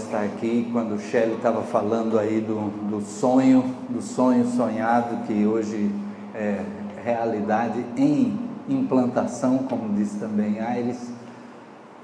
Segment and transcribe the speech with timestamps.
[0.00, 0.68] estar aqui.
[0.72, 5.90] Quando o Shelley estava falando aí do, do sonho, do sonho sonhado que hoje
[6.34, 6.64] é
[7.04, 11.10] realidade em implantação, como disse também Aires.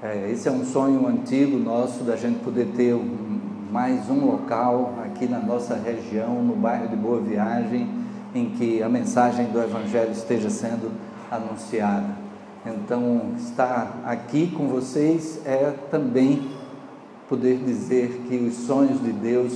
[0.01, 3.39] É, esse é um sonho antigo nosso da gente poder ter um,
[3.71, 7.89] mais um local aqui na nossa região, no bairro de Boa Viagem,
[8.33, 10.91] em que a mensagem do Evangelho esteja sendo
[11.31, 12.27] anunciada.
[12.65, 16.56] Então, estar aqui com vocês é também
[17.29, 19.53] poder dizer que os sonhos de Deus,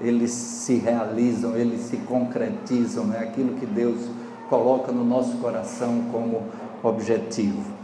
[0.00, 3.18] eles se realizam, eles se concretizam, é né?
[3.18, 4.08] aquilo que Deus
[4.48, 6.42] coloca no nosso coração como
[6.82, 7.74] objetivo.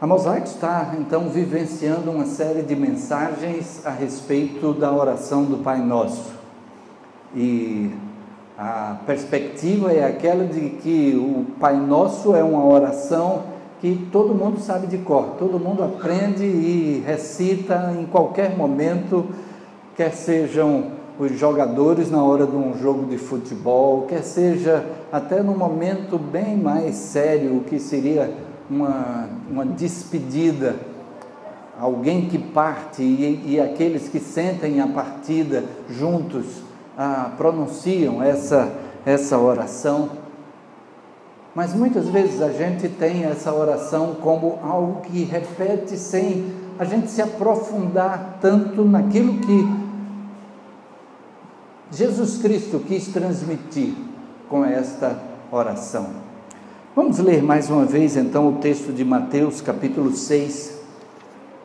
[0.00, 5.78] A Mosaico está então vivenciando uma série de mensagens a respeito da oração do Pai
[5.80, 6.32] Nosso.
[7.36, 7.90] E
[8.58, 13.51] a perspectiva é aquela de que o Pai Nosso é uma oração
[13.82, 19.26] que todo mundo sabe de cor, todo mundo aprende e recita em qualquer momento,
[19.96, 25.52] quer sejam os jogadores na hora de um jogo de futebol, quer seja até no
[25.56, 28.32] momento bem mais sério, que seria
[28.70, 30.76] uma, uma despedida,
[31.76, 36.46] alguém que parte e, e aqueles que sentem a partida juntos
[36.96, 38.72] ah, pronunciam essa,
[39.04, 40.21] essa oração.
[41.54, 47.10] Mas muitas vezes a gente tem essa oração como algo que repete sem a gente
[47.10, 49.82] se aprofundar tanto naquilo que
[51.90, 53.94] Jesus Cristo quis transmitir
[54.48, 55.18] com esta
[55.50, 56.08] oração.
[56.96, 60.80] Vamos ler mais uma vez então o texto de Mateus, capítulo 6,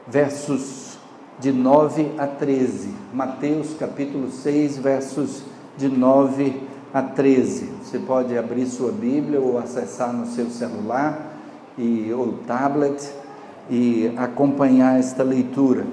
[0.06, 0.98] versos
[1.40, 2.94] de 9 a 13.
[3.14, 5.44] Mateus capítulo 6, versos
[5.78, 6.67] de 9 a 13.
[7.82, 11.34] Você pode abrir sua Bíblia ou acessar no seu celular
[11.78, 13.12] e, ou tablet
[13.70, 15.86] e acompanhar esta leitura.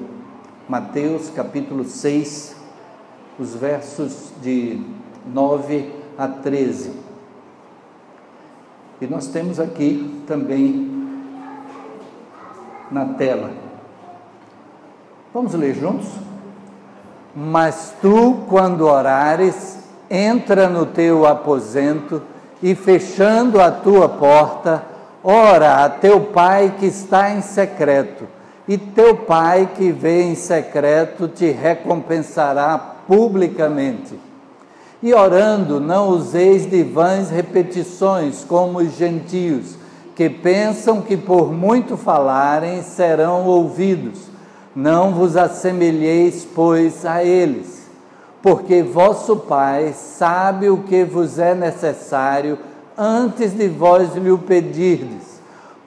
[0.68, 2.56] Mateus capítulo 6,
[3.38, 4.80] os versos de
[5.32, 6.92] 9 a 13.
[9.00, 10.92] E nós temos aqui também
[12.90, 13.64] na tela
[15.34, 16.06] Vamos ler juntos?
[17.34, 22.22] Mas tu, quando orares, entra no teu aposento
[22.62, 24.82] e, fechando a tua porta,
[25.22, 28.26] ora a teu pai que está em secreto,
[28.66, 34.18] e teu pai que vê em secreto te recompensará publicamente.
[35.02, 39.76] E orando, não useis de vãs repetições como os gentios,
[40.14, 44.20] que pensam que por muito falarem serão ouvidos.
[44.74, 47.73] Não vos assemelheis, pois, a eles,
[48.44, 52.58] porque vosso Pai sabe o que vos é necessário
[52.94, 55.40] antes de vós lhe o pedirdes.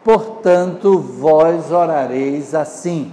[0.04, 3.12] Portanto, vós orareis assim: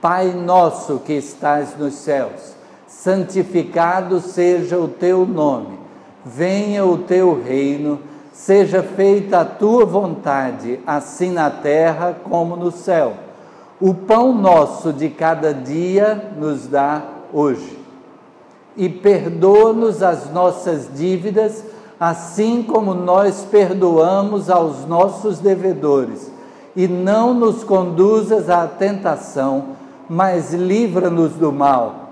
[0.00, 2.54] Pai nosso que estás nos céus,
[2.86, 5.76] santificado seja o teu nome,
[6.24, 7.98] venha o teu reino,
[8.32, 13.14] seja feita a tua vontade, assim na terra como no céu.
[13.80, 17.02] O pão nosso de cada dia nos dá
[17.32, 17.81] hoje.
[18.76, 21.64] E perdoa-nos as nossas dívidas,
[22.00, 26.30] assim como nós perdoamos aos nossos devedores.
[26.74, 29.76] E não nos conduzas à tentação,
[30.08, 32.10] mas livra-nos do mal,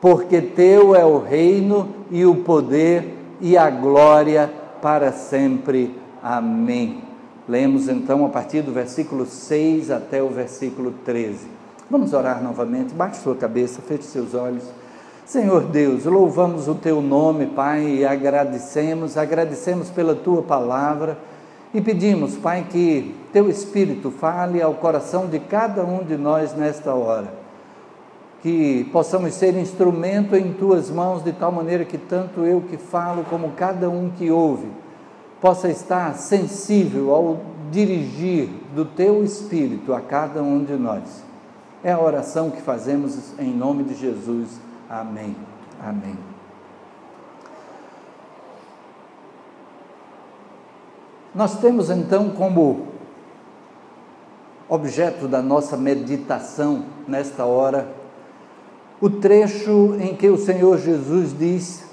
[0.00, 4.50] porque teu é o reino e o poder e a glória
[4.80, 5.98] para sempre.
[6.22, 7.02] Amém.
[7.48, 11.46] Lemos então a partir do versículo 6 até o versículo 13.
[11.90, 12.94] Vamos orar novamente.
[12.94, 14.64] Baixe sua cabeça, feche seus olhos.
[15.24, 21.16] Senhor Deus, louvamos o teu nome, Pai, e agradecemos, agradecemos pela tua palavra
[21.72, 26.92] e pedimos, Pai, que teu Espírito fale ao coração de cada um de nós nesta
[26.92, 27.32] hora.
[28.42, 33.24] Que possamos ser instrumento em tuas mãos de tal maneira que tanto eu que falo
[33.24, 34.68] como cada um que ouve
[35.40, 41.24] possa estar sensível ao dirigir do teu espírito a cada um de nós.
[41.82, 44.73] É a oração que fazemos em nome de Jesus.
[44.94, 45.34] Amém.
[45.82, 46.16] Amém.
[51.34, 52.86] Nós temos então como
[54.68, 57.92] objeto da nossa meditação nesta hora
[59.00, 61.84] o trecho em que o Senhor Jesus diz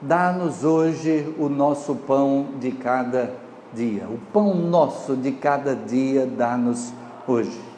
[0.00, 3.34] Dá-nos hoje o nosso pão de cada
[3.72, 4.06] dia.
[4.06, 6.92] O pão nosso de cada dia dá-nos
[7.26, 7.73] hoje.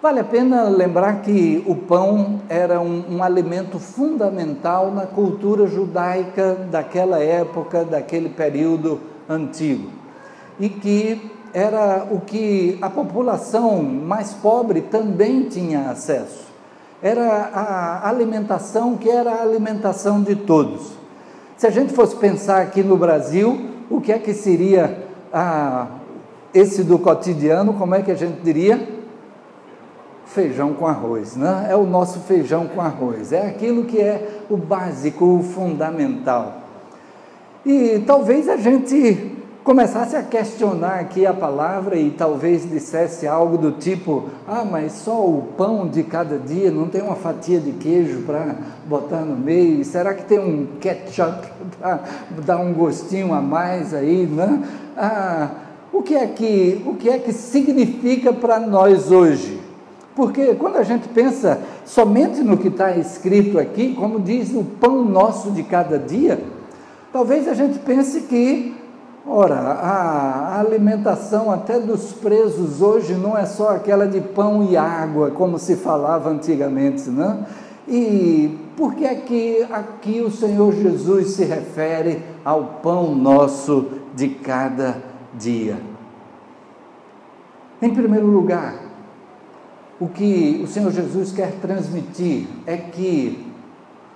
[0.00, 6.54] Vale a pena lembrar que o pão era um, um, alimento fundamental na cultura judaica
[6.70, 9.90] daquela época, daquele período antigo.
[10.60, 16.46] E que era o que a população mais pobre também tinha acesso.
[17.02, 20.92] Era a alimentação que era a alimentação de todos.
[21.56, 25.88] Se a gente fosse pensar aqui no Brasil, o que é que seria ah,
[26.54, 28.97] esse do cotidiano, como é que a gente diria?
[30.28, 31.68] Feijão com arroz, né?
[31.70, 33.32] É o nosso feijão com arroz.
[33.32, 36.62] É aquilo que é o básico, o fundamental.
[37.64, 43.72] E talvez a gente começasse a questionar aqui a palavra e talvez dissesse algo do
[43.72, 48.22] tipo: ah, mas só o pão de cada dia, não tem uma fatia de queijo
[48.22, 48.54] para
[48.86, 49.84] botar no meio?
[49.84, 51.46] Será que tem um ketchup
[51.78, 52.00] para
[52.46, 54.62] dar um gostinho a mais aí, né?
[54.96, 55.50] Ah,
[55.92, 59.67] o que é que, o que, é que significa para nós hoje?
[60.18, 65.04] Porque quando a gente pensa somente no que está escrito aqui, como diz o pão
[65.04, 66.42] nosso de cada dia,
[67.12, 68.74] talvez a gente pense que
[69.30, 75.30] Ora, a alimentação até dos presos hoje não é só aquela de pão e água,
[75.30, 77.44] como se falava antigamente, não?
[77.86, 84.28] E por que é que aqui o Senhor Jesus se refere ao pão nosso de
[84.28, 84.96] cada
[85.34, 85.76] dia?
[87.82, 88.87] Em primeiro lugar,
[90.00, 93.46] o que o Senhor Jesus quer transmitir é que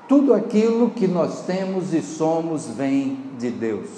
[0.09, 3.89] tudo aquilo que nós temos e somos vem de Deus.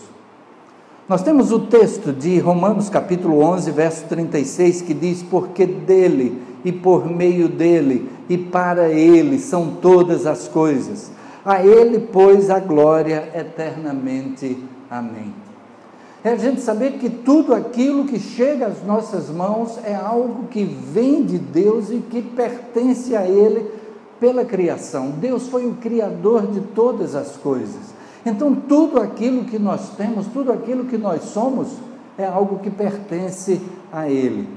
[1.06, 6.72] Nós temos o texto de Romanos capítulo 11, verso 36, que diz: Porque dele e
[6.72, 11.12] por meio dele e para ele são todas as coisas.
[11.44, 14.56] A ele, pois, a glória eternamente.
[14.90, 15.43] Amém.
[16.24, 20.64] É a gente saber que tudo aquilo que chega às nossas mãos é algo que
[20.64, 23.70] vem de Deus e que pertence a Ele
[24.18, 25.10] pela criação.
[25.10, 27.92] Deus foi o Criador de todas as coisas.
[28.24, 31.68] Então, tudo aquilo que nós temos, tudo aquilo que nós somos,
[32.16, 33.60] é algo que pertence
[33.92, 34.48] a Ele.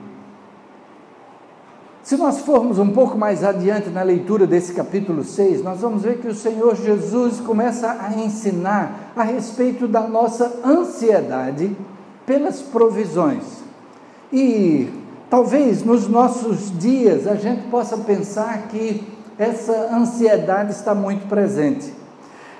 [2.07, 6.19] Se nós formos um pouco mais adiante na leitura desse capítulo 6, nós vamos ver
[6.19, 11.75] que o Senhor Jesus começa a ensinar a respeito da nossa ansiedade
[12.25, 13.43] pelas provisões.
[14.31, 14.87] E
[15.29, 19.05] talvez nos nossos dias a gente possa pensar que
[19.37, 21.91] essa ansiedade está muito presente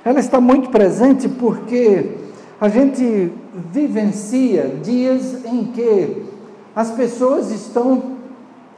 [0.04, 2.18] ela está muito presente porque
[2.60, 3.32] a gente
[3.72, 6.26] vivencia dias em que
[6.76, 8.17] as pessoas estão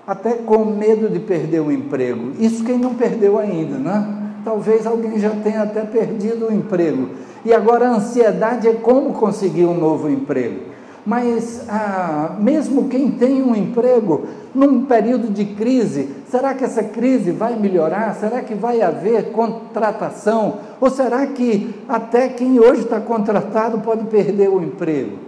[0.09, 2.31] até com medo de perder o emprego.
[2.39, 4.41] Isso quem não perdeu ainda, né?
[4.43, 7.09] Talvez alguém já tenha até perdido o emprego.
[7.45, 10.61] E agora a ansiedade é como conseguir um novo emprego.
[11.05, 14.23] Mas ah, mesmo quem tem um emprego
[14.55, 18.15] num período de crise, será que essa crise vai melhorar?
[18.15, 20.57] Será que vai haver contratação?
[20.81, 25.19] Ou será que até quem hoje está contratado pode perder o emprego?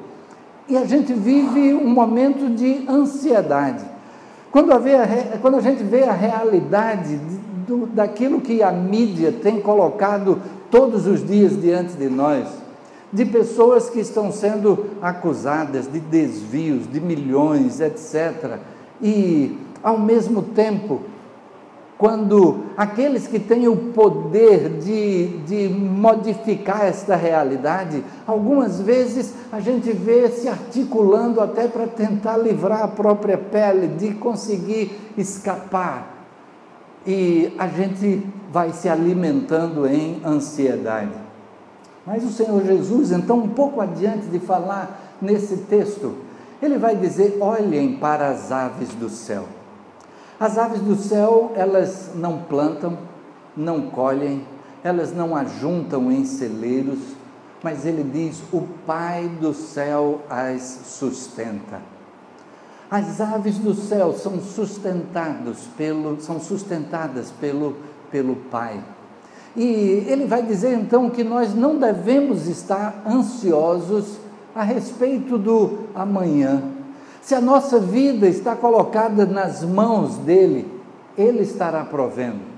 [0.68, 3.91] E a gente vive um momento de ansiedade.
[4.52, 4.80] Quando a,
[5.42, 7.16] quando a gente vê a realidade
[7.66, 12.48] do, daquilo que a mídia tem colocado todos os dias diante de nós,
[13.14, 18.58] de pessoas que estão sendo acusadas de desvios de milhões, etc.
[19.02, 21.02] E, ao mesmo tempo,
[22.02, 29.92] quando aqueles que têm o poder de, de modificar esta realidade, algumas vezes a gente
[29.92, 36.26] vê se articulando até para tentar livrar a própria pele, de conseguir escapar.
[37.06, 41.14] E a gente vai se alimentando em ansiedade.
[42.04, 46.16] Mas o Senhor Jesus, então, um pouco adiante de falar nesse texto,
[46.64, 49.61] ele vai dizer: olhem para as aves do céu.
[50.42, 52.98] As aves do céu, elas não plantam,
[53.56, 54.44] não colhem,
[54.84, 56.98] elas não ajuntam em celeiros,
[57.62, 61.80] mas ele diz: o Pai do céu as sustenta.
[62.90, 67.76] As aves do céu são sustentados pelo, são sustentadas pelo,
[68.10, 68.84] pelo Pai.
[69.56, 69.64] E
[70.08, 74.18] ele vai dizer então que nós não devemos estar ansiosos
[74.56, 76.81] a respeito do amanhã.
[77.22, 80.68] Se a nossa vida está colocada nas mãos dele,
[81.18, 82.52] ele estará provendo.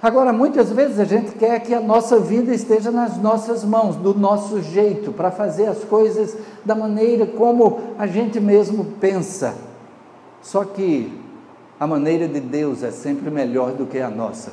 [0.00, 4.14] Agora, muitas vezes a gente quer que a nossa vida esteja nas nossas mãos, do
[4.14, 9.54] nosso jeito, para fazer as coisas da maneira como a gente mesmo pensa.
[10.40, 11.12] Só que
[11.80, 14.52] a maneira de Deus é sempre melhor do que a nossa.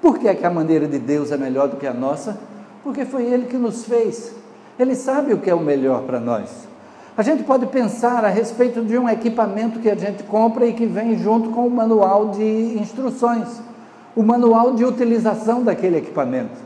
[0.00, 2.38] Por que, é que a maneira de Deus é melhor do que a nossa?
[2.84, 4.32] Porque foi Ele que nos fez.
[4.78, 6.71] Ele sabe o que é o melhor para nós.
[7.16, 10.86] A gente pode pensar a respeito de um equipamento que a gente compra e que
[10.86, 13.60] vem junto com o manual de instruções,
[14.16, 16.58] o manual de utilização daquele equipamento.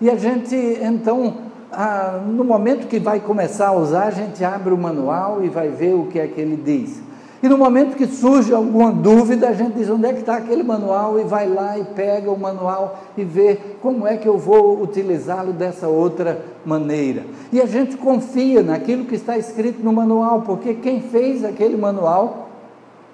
[0.00, 1.34] E a gente então
[1.76, 5.68] ah, no momento que vai começar a usar, a gente abre o manual e vai
[5.68, 7.02] ver o que é que ele diz.
[7.44, 10.62] E no momento que surge alguma dúvida, a gente diz onde é que está aquele
[10.62, 14.80] manual e vai lá e pega o manual e vê como é que eu vou
[14.80, 17.22] utilizá-lo dessa outra maneira.
[17.52, 22.48] E a gente confia naquilo que está escrito no manual, porque quem fez aquele manual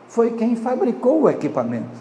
[0.06, 1.98] foi quem fabricou o equipamento.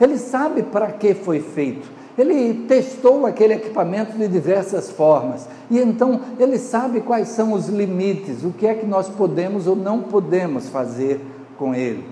[0.00, 1.90] Ele sabe para que foi feito.
[2.16, 8.44] Ele testou aquele equipamento de diversas formas e então ele sabe quais são os limites,
[8.44, 11.20] o que é que nós podemos ou não podemos fazer
[11.58, 12.04] com ele.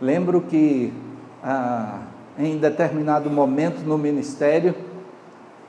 [0.00, 0.92] Lembro que
[1.42, 2.00] ah,
[2.38, 4.74] em determinado momento no ministério,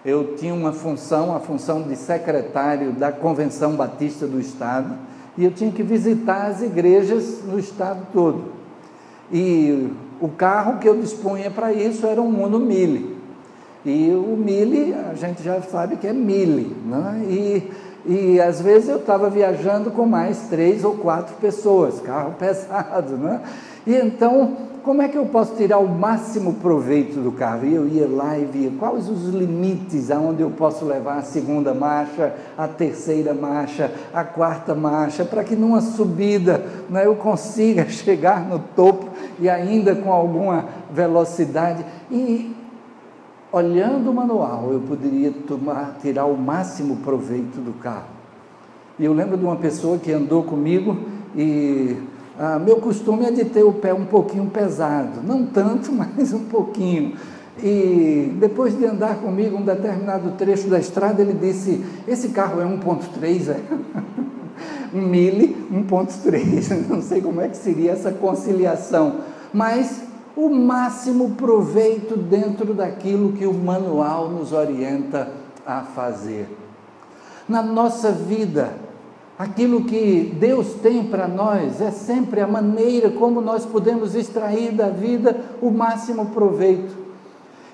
[0.05, 4.95] eu tinha uma função, a função de secretário da Convenção Batista do Estado,
[5.38, 8.53] e eu tinha que visitar as igrejas no estado todo.
[9.31, 9.89] E
[10.21, 13.15] o carro que eu dispunha para isso era um Uno Mille.
[13.85, 17.24] E o Mille, a gente já sabe que é Mille, né?
[17.29, 17.71] E
[18.07, 23.41] e às vezes eu estava viajando com mais três ou quatro pessoas, carro pesado, né?
[23.85, 27.65] E então, como é que eu posso tirar o máximo proveito do carro?
[27.65, 31.74] E eu ia lá e via quais os limites aonde eu posso levar a segunda
[31.74, 38.41] marcha, a terceira marcha, a quarta marcha, para que numa subida né, eu consiga chegar
[38.47, 39.09] no topo
[39.39, 41.83] e ainda com alguma velocidade.
[42.12, 42.54] E
[43.55, 48.09] olhando o manual, eu poderia tomar, tirar o máximo proveito do carro.
[49.00, 50.97] E eu lembro de uma pessoa que andou comigo
[51.33, 51.95] e
[52.38, 56.43] ah, meu costume é de ter o pé um pouquinho pesado, não tanto, mas um
[56.43, 57.13] pouquinho.
[57.63, 62.65] E depois de andar comigo um determinado trecho da estrada, ele disse: Esse carro é
[62.65, 63.62] 1,3, é?
[64.93, 66.88] um mili 1,3.
[66.91, 69.21] Não sei como é que seria essa conciliação,
[69.53, 70.04] mas
[70.36, 75.32] o máximo proveito dentro daquilo que o manual nos orienta
[75.65, 76.48] a fazer.
[77.48, 78.74] Na nossa vida,
[79.39, 84.89] aquilo que Deus tem para nós é sempre a maneira como nós podemos extrair da
[84.89, 87.06] vida o máximo proveito.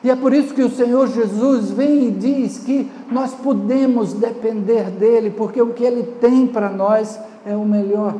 [0.03, 4.89] E é por isso que o Senhor Jesus vem e diz que nós podemos depender
[4.89, 8.15] dele, porque o que ele tem para nós é o melhor.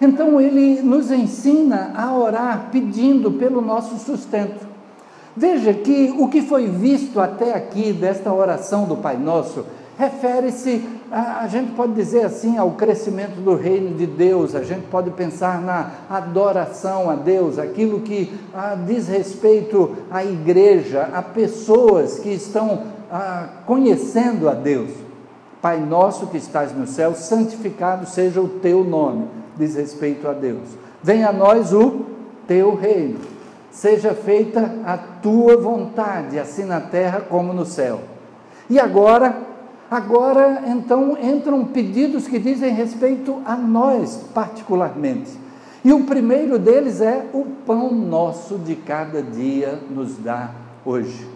[0.00, 4.66] Então ele nos ensina a orar pedindo pelo nosso sustento.
[5.36, 9.64] Veja que o que foi visto até aqui desta oração do Pai Nosso
[9.96, 14.86] refere-se, a, a, gente pode dizer assim, ao crescimento do reino de Deus, a gente
[14.86, 22.20] pode pensar na adoração a Deus, aquilo que a, diz respeito à igreja, a pessoas
[22.20, 24.90] que estão a, conhecendo a Deus.
[25.60, 30.68] Pai nosso que estás no céu, santificado seja o teu nome diz respeito a Deus.
[31.02, 32.06] Venha a nós o
[32.46, 33.18] teu reino.
[33.70, 38.00] Seja feita a tua vontade, assim na terra como no céu.
[38.70, 39.36] E agora,
[39.90, 45.30] agora então entram pedidos que dizem respeito a nós particularmente.
[45.84, 50.50] E o primeiro deles é o pão nosso de cada dia nos dá
[50.84, 51.28] hoje.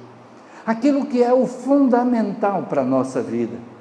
[0.66, 3.72] Aquilo que é o fundamental para a nossa vida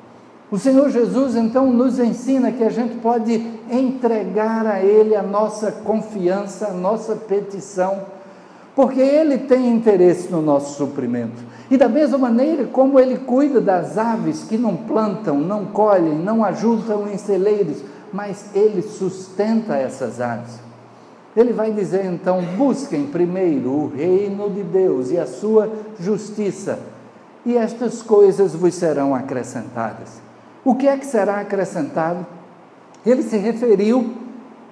[0.51, 5.71] o Senhor Jesus então nos ensina que a gente pode entregar a Ele a nossa
[5.71, 8.05] confiança, a nossa petição,
[8.75, 11.41] porque Ele tem interesse no nosso suprimento.
[11.69, 16.43] E da mesma maneira como Ele cuida das aves que não plantam, não colhem, não
[16.43, 17.77] ajuntam em celeiros,
[18.11, 20.59] mas Ele sustenta essas aves.
[21.35, 26.79] Ele vai dizer então: busquem primeiro o reino de Deus e a sua justiça,
[27.45, 30.19] e estas coisas vos serão acrescentadas.
[30.63, 32.25] O que é que será acrescentado?
[33.05, 34.13] Ele se referiu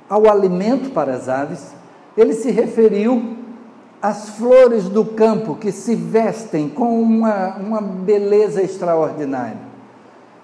[0.09, 1.73] ao alimento para as aves,
[2.17, 3.37] ele se referiu
[4.01, 9.69] às flores do campo que se vestem com uma, uma beleza extraordinária.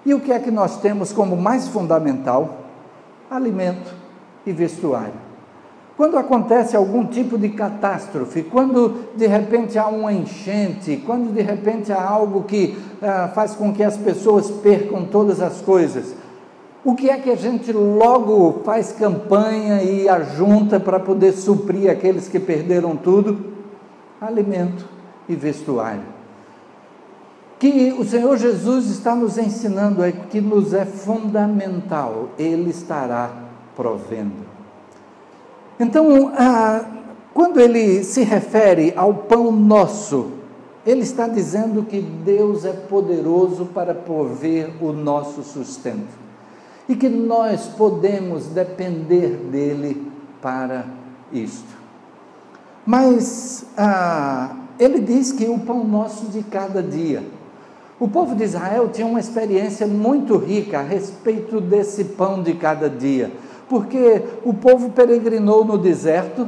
[0.04, 2.58] E o que é que nós temos como mais fundamental?
[3.30, 3.92] Alimento
[4.46, 5.26] e vestuário.
[5.96, 11.90] Quando acontece algum tipo de catástrofe, quando de repente há uma enchente, quando de repente
[11.90, 16.14] há algo que ah, faz com que as pessoas percam todas as coisas,
[16.86, 22.28] o que é que a gente logo faz campanha e ajunta para poder suprir aqueles
[22.28, 23.44] que perderam tudo?
[24.20, 24.86] Alimento
[25.28, 26.04] e vestuário.
[27.58, 33.32] Que o Senhor Jesus está nos ensinando é que nos é fundamental, Ele estará
[33.74, 34.46] provendo.
[35.80, 36.84] Então, ah,
[37.34, 40.30] quando ele se refere ao pão nosso,
[40.86, 46.25] ele está dizendo que Deus é poderoso para prover o nosso sustento
[46.88, 50.84] e que nós podemos depender dele para
[51.32, 51.76] isto.
[52.84, 57.22] Mas ah, ele diz que o pão nosso de cada dia.
[57.98, 62.90] O povo de Israel tinha uma experiência muito rica a respeito desse pão de cada
[62.90, 63.32] dia,
[63.68, 66.46] porque o povo peregrinou no deserto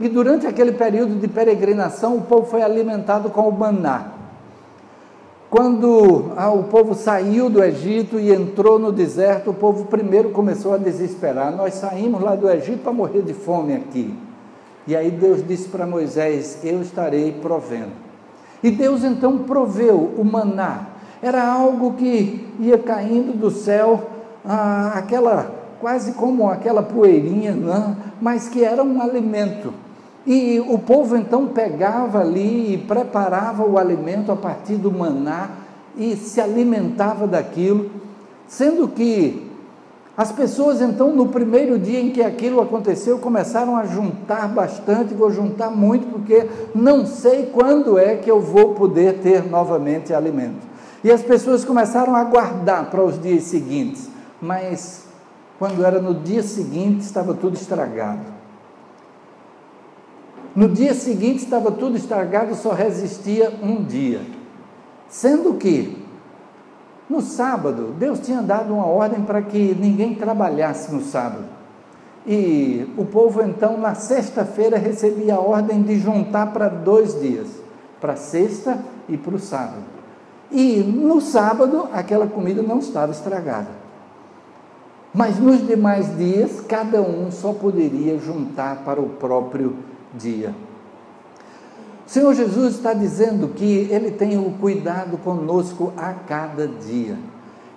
[0.00, 4.17] e durante aquele período de peregrinação o povo foi alimentado com o maná.
[5.50, 10.74] Quando ah, o povo saiu do Egito e entrou no deserto, o povo primeiro começou
[10.74, 11.56] a desesperar.
[11.56, 14.14] Nós saímos lá do Egito para morrer de fome aqui.
[14.86, 17.92] E aí Deus disse para Moisés: Eu estarei provendo.
[18.62, 20.88] E Deus então proveu o maná.
[21.22, 24.08] Era algo que ia caindo do céu,
[24.44, 27.96] ah, aquela quase como aquela poeirinha, né?
[28.20, 29.72] mas que era um alimento.
[30.26, 35.50] E o povo então pegava ali e preparava o alimento a partir do maná
[35.96, 37.90] e se alimentava daquilo,
[38.46, 39.48] sendo que
[40.16, 45.30] as pessoas então no primeiro dia em que aquilo aconteceu começaram a juntar bastante, vou
[45.30, 50.66] juntar muito porque não sei quando é que eu vou poder ter novamente alimento.
[51.04, 54.10] E as pessoas começaram a guardar para os dias seguintes,
[54.42, 55.04] mas
[55.58, 58.37] quando era no dia seguinte estava tudo estragado.
[60.58, 64.22] No dia seguinte estava tudo estragado, só resistia um dia.
[65.08, 66.04] Sendo que,
[67.08, 71.44] no sábado, Deus tinha dado uma ordem para que ninguém trabalhasse no sábado.
[72.26, 77.46] E o povo, então, na sexta-feira, recebia a ordem de juntar para dois dias
[78.00, 79.84] para sexta e para o sábado.
[80.50, 83.70] E no sábado, aquela comida não estava estragada.
[85.14, 89.76] Mas nos demais dias, cada um só poderia juntar para o próprio
[90.18, 90.54] dia.
[92.06, 97.16] O Senhor Jesus está dizendo que Ele tem o cuidado conosco a cada dia,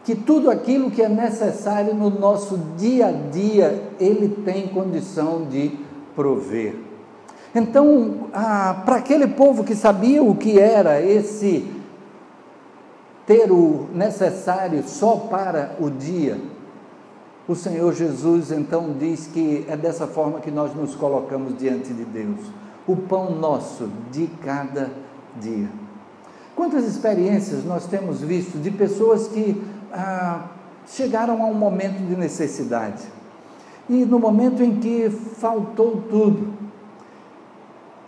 [0.03, 5.77] que tudo aquilo que é necessário no nosso dia a dia, Ele tem condição de
[6.15, 6.75] prover.
[7.53, 11.67] Então, ah, para aquele povo que sabia o que era esse
[13.25, 16.37] ter o necessário só para o dia,
[17.51, 22.05] o Senhor Jesus então diz que é dessa forma que nós nos colocamos diante de
[22.05, 22.39] Deus.
[22.87, 24.89] O pão nosso de cada
[25.35, 25.67] dia.
[26.55, 29.61] Quantas experiências nós temos visto de pessoas que
[29.91, 30.47] ah,
[30.87, 33.03] chegaram a um momento de necessidade
[33.89, 36.53] e no momento em que faltou tudo,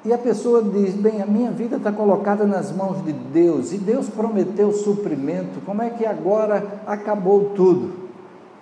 [0.06, 3.77] e a pessoa diz: Bem, a minha vida está colocada nas mãos de Deus, e
[3.77, 8.03] Deus prometeu suprimento, como é que agora acabou tudo?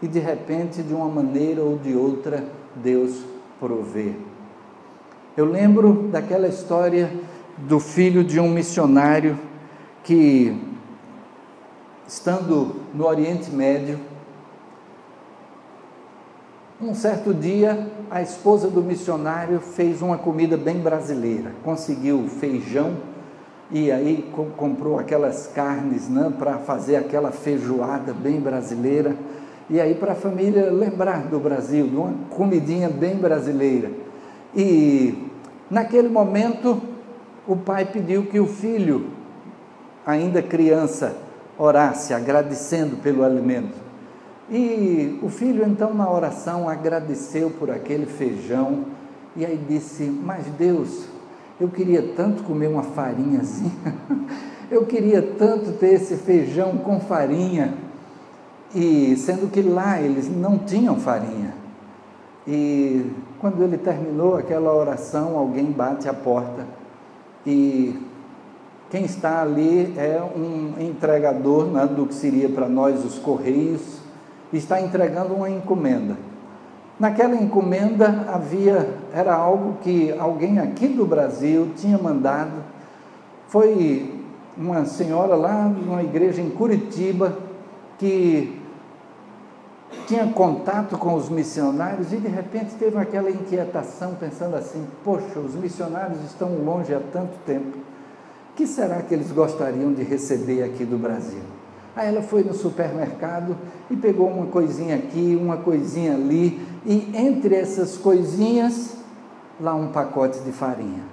[0.01, 2.43] E de repente, de uma maneira ou de outra,
[2.75, 3.23] Deus
[3.59, 4.13] provê.
[5.37, 7.11] Eu lembro daquela história
[7.57, 9.37] do filho de um missionário
[10.03, 10.59] que,
[12.07, 13.99] estando no Oriente Médio,
[16.81, 22.97] um certo dia, a esposa do missionário fez uma comida bem brasileira, conseguiu feijão
[23.69, 29.15] e aí comprou aquelas carnes né, para fazer aquela feijoada bem brasileira
[29.71, 33.89] e aí para a família lembrar do Brasil, de uma comidinha bem brasileira.
[34.53, 35.29] E
[35.69, 36.81] naquele momento
[37.47, 39.05] o pai pediu que o filho,
[40.05, 41.15] ainda criança,
[41.57, 43.79] orasse agradecendo pelo alimento.
[44.49, 48.87] E o filho então na oração agradeceu por aquele feijão
[49.37, 51.05] e aí disse: "Mas Deus,
[51.61, 53.71] eu queria tanto comer uma farinhazinha.
[54.69, 57.90] Eu queria tanto ter esse feijão com farinha."
[58.73, 61.53] E sendo que lá eles não tinham farinha.
[62.47, 66.65] E quando ele terminou aquela oração, alguém bate a porta
[67.45, 67.99] e
[68.89, 73.99] quem está ali é um entregador né, do que seria para nós os correios,
[74.53, 76.17] está entregando uma encomenda.
[76.99, 82.63] Naquela encomenda havia, era algo que alguém aqui do Brasil tinha mandado.
[83.47, 84.13] Foi
[84.55, 87.35] uma senhora lá numa igreja em Curitiba
[87.97, 88.60] que
[90.07, 95.55] tinha contato com os missionários e de repente teve aquela inquietação, pensando assim: poxa, os
[95.55, 100.85] missionários estão longe há tanto tempo, o que será que eles gostariam de receber aqui
[100.85, 101.41] do Brasil?
[101.95, 103.55] Aí ela foi no supermercado
[103.89, 108.95] e pegou uma coisinha aqui, uma coisinha ali, e entre essas coisinhas,
[109.59, 111.03] lá um pacote de farinha.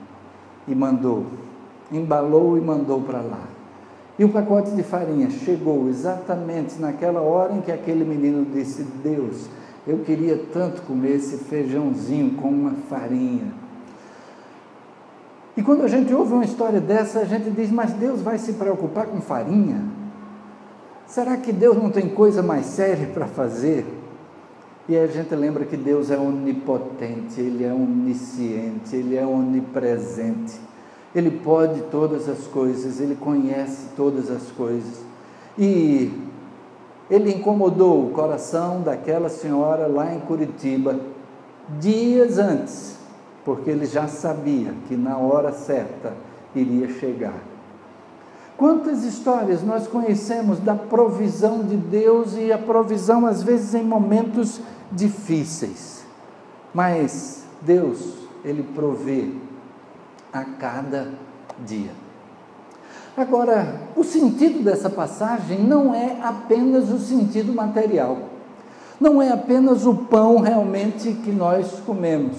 [0.69, 1.27] E mandou,
[1.91, 3.58] embalou e mandou para lá.
[4.19, 9.49] E o pacote de farinha chegou exatamente naquela hora em que aquele menino disse: Deus,
[9.87, 13.53] eu queria tanto comer esse feijãozinho com uma farinha.
[15.57, 18.55] E quando a gente ouve uma história dessa, a gente diz: Mas Deus vai se
[18.55, 19.85] preocupar com farinha?
[21.07, 23.87] Será que Deus não tem coisa mais séria para fazer?
[24.89, 30.59] E a gente lembra que Deus é onipotente, Ele é onisciente, Ele é onipresente.
[31.19, 35.01] Ele pode todas as coisas, ele conhece todas as coisas.
[35.59, 36.13] E
[37.11, 41.01] ele incomodou o coração daquela senhora lá em Curitiba
[41.81, 42.97] dias antes,
[43.45, 46.13] porque ele já sabia que na hora certa
[46.55, 47.43] iria chegar.
[48.57, 54.61] Quantas histórias nós conhecemos da provisão de Deus e a provisão às vezes em momentos
[54.93, 56.05] difíceis.
[56.73, 59.33] Mas Deus, ele provê
[60.33, 61.09] a cada
[61.67, 61.91] dia.
[63.17, 68.19] Agora, o sentido dessa passagem não é apenas o sentido material.
[69.01, 72.37] Não é apenas o pão realmente que nós comemos.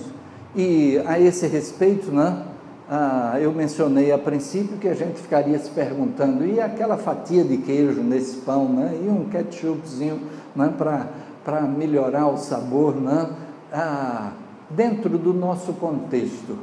[0.56, 2.46] E a esse respeito, né,
[2.90, 7.58] ah, eu mencionei a princípio que a gente ficaria se perguntando, e aquela fatia de
[7.58, 10.22] queijo nesse pão, né, e um ketchupzinho
[10.56, 13.30] né, para melhorar o sabor, né,
[13.72, 14.32] ah,
[14.70, 16.58] dentro do nosso contexto,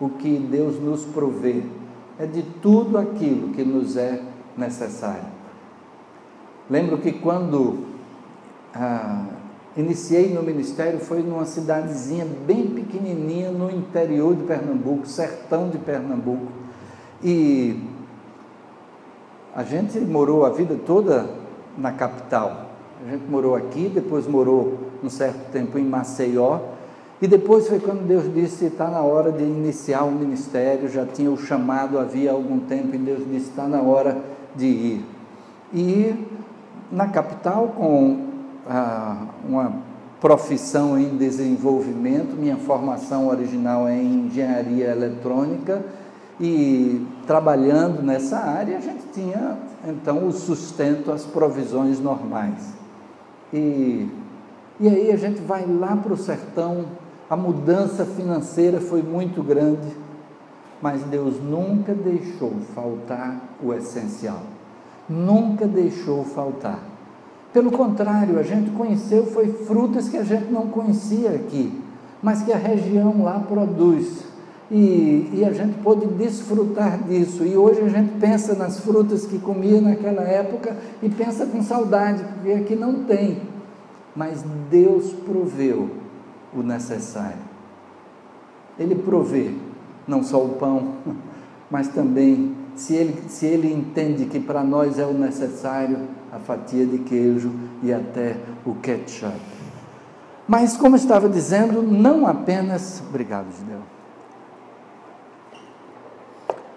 [0.00, 1.62] o que Deus nos provê
[2.18, 4.22] é de tudo aquilo que nos é
[4.56, 5.36] necessário.
[6.68, 7.86] Lembro que quando
[8.74, 9.24] ah,
[9.76, 16.46] iniciei no ministério foi numa cidadezinha bem pequenininha no interior de Pernambuco, sertão de Pernambuco.
[17.22, 17.82] E
[19.54, 21.30] a gente morou a vida toda
[21.76, 22.70] na capital.
[23.06, 26.58] A gente morou aqui, depois morou um certo tempo em Maceió,
[27.20, 30.88] e depois foi quando Deus disse: está na hora de iniciar o ministério.
[30.88, 34.18] Já tinha o chamado havia algum tempo, e Deus disse: está na hora
[34.54, 35.04] de ir.
[35.72, 36.14] E
[36.92, 38.26] na capital, com
[38.68, 39.72] ah, uma
[40.20, 45.82] profissão em desenvolvimento, minha formação original é em engenharia eletrônica,
[46.38, 52.74] e trabalhando nessa área, a gente tinha então o sustento, as provisões normais.
[53.52, 54.06] E,
[54.78, 56.84] e aí a gente vai lá para o sertão
[57.28, 59.88] a mudança financeira foi muito grande,
[60.80, 64.42] mas Deus nunca deixou faltar o essencial.
[65.08, 66.78] Nunca deixou faltar.
[67.52, 71.72] Pelo contrário, a gente conheceu foi frutas que a gente não conhecia aqui,
[72.22, 74.24] mas que a região lá produz.
[74.70, 77.44] E, e, a gente pôde desfrutar disso.
[77.44, 82.24] E hoje a gente pensa nas frutas que comia naquela época e pensa com saudade,
[82.34, 83.42] porque aqui não tem.
[84.14, 85.88] Mas Deus proveu
[86.54, 87.38] o necessário.
[88.78, 89.52] Ele provê
[90.06, 90.94] não só o pão,
[91.70, 95.98] mas também, se ele, se ele entende que para nós é o necessário,
[96.32, 97.50] a fatia de queijo
[97.82, 99.40] e até o ketchup.
[100.46, 103.02] Mas, como estava dizendo, não apenas.
[103.08, 103.80] Obrigado, Gideon.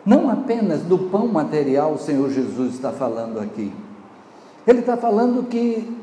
[0.06, 3.72] Não apenas do pão material o Senhor Jesus está falando aqui.
[4.66, 5.99] Ele está falando que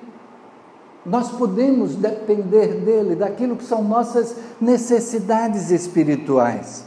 [1.07, 6.85] nós podemos depender dele, daquilo que são nossas necessidades espirituais.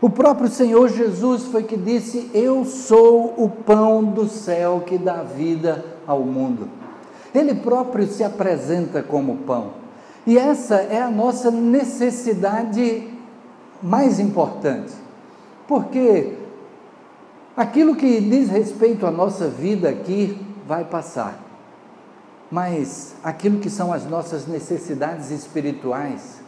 [0.00, 5.22] O próprio Senhor Jesus foi que disse: Eu sou o pão do céu que dá
[5.22, 6.68] vida ao mundo.
[7.34, 9.72] Ele próprio se apresenta como pão.
[10.26, 13.06] E essa é a nossa necessidade
[13.82, 14.92] mais importante.
[15.68, 16.32] Porque
[17.54, 21.45] aquilo que diz respeito à nossa vida aqui vai passar
[22.50, 26.40] mas aquilo que são as nossas necessidades espirituais,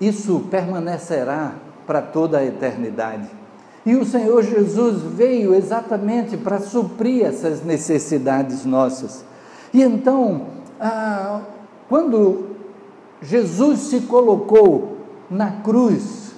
[0.00, 1.54] isso permanecerá
[1.86, 3.28] para toda a eternidade.
[3.84, 9.24] E o Senhor Jesus veio exatamente para suprir essas necessidades nossas.
[9.72, 10.42] E então,
[10.78, 11.40] ah,
[11.88, 12.48] quando
[13.22, 14.98] Jesus se colocou
[15.30, 16.32] na cruz,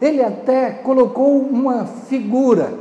[0.00, 2.74] ele até colocou uma figura.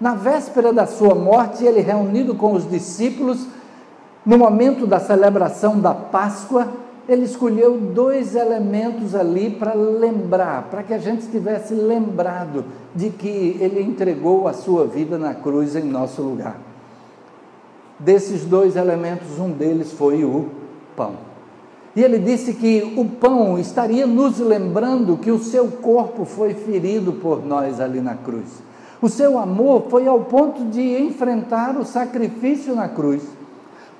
[0.00, 3.46] Na véspera da sua morte, ele reunido com os discípulos,
[4.24, 6.68] no momento da celebração da Páscoa,
[7.08, 13.56] ele escolheu dois elementos ali para lembrar, para que a gente estivesse lembrado de que
[13.60, 16.58] ele entregou a sua vida na cruz em nosso lugar.
[17.98, 20.48] Desses dois elementos, um deles foi o
[20.94, 21.14] pão.
[21.96, 27.14] E ele disse que o pão estaria nos lembrando que o seu corpo foi ferido
[27.14, 28.62] por nós ali na cruz.
[29.02, 33.39] O seu amor foi ao ponto de enfrentar o sacrifício na cruz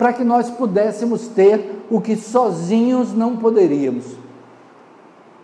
[0.00, 4.06] para que nós pudéssemos ter o que sozinhos não poderíamos.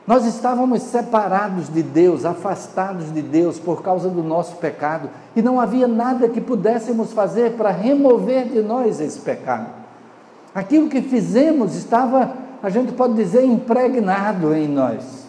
[0.06, 5.60] Nós estávamos separados de Deus, afastados de Deus por causa do nosso pecado, e não
[5.60, 9.66] havia nada que pudéssemos fazer para remover de nós esse pecado.
[10.54, 15.26] Aquilo que fizemos estava, a gente pode dizer, impregnado em nós.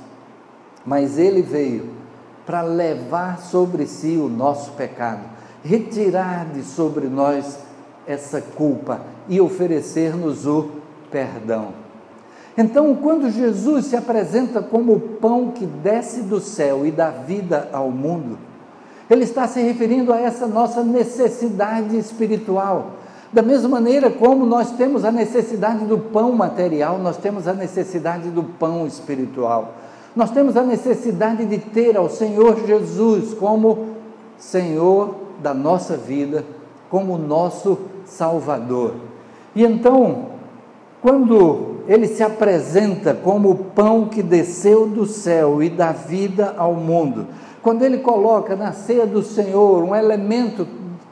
[0.86, 1.90] Mas ele veio
[2.46, 5.24] para levar sobre si o nosso pecado,
[5.66, 7.60] retirar de sobre nós
[8.08, 10.70] essa culpa e oferecer-nos o
[11.12, 11.88] perdão.
[12.58, 17.70] Então, quando Jesus se apresenta como o pão que desce do céu e dá vida
[17.72, 18.38] ao mundo,
[19.08, 22.94] Ele está se referindo a essa nossa necessidade espiritual.
[23.32, 28.30] Da mesma maneira como nós temos a necessidade do pão material, nós temos a necessidade
[28.30, 29.76] do pão espiritual.
[30.16, 33.90] Nós temos a necessidade de ter ao Senhor Jesus como
[34.40, 35.13] Senhor
[35.44, 36.44] da nossa vida,
[36.90, 39.07] como nosso Salvador.
[39.58, 40.28] E então,
[41.02, 46.76] quando ele se apresenta como o pão que desceu do céu e dá vida ao
[46.76, 47.26] mundo,
[47.63, 50.67] quando ele coloca na ceia do Senhor um elemento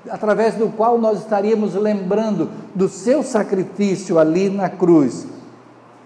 [0.07, 5.25] através do qual nós estaríamos lembrando do seu sacrifício ali na cruz,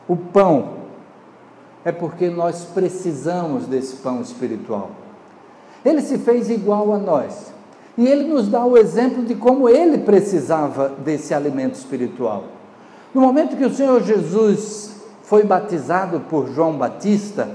[0.08, 0.76] o pão,
[1.84, 4.92] é porque nós precisamos desse pão espiritual.
[5.84, 7.59] Ele se fez igual a nós.
[8.00, 12.46] E ele nos dá o exemplo de como ele precisava desse alimento espiritual.
[13.14, 17.50] No momento que o Senhor Jesus foi batizado por João Batista,